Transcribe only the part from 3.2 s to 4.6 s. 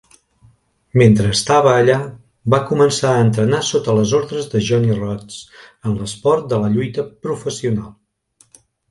entrenar sota les ordres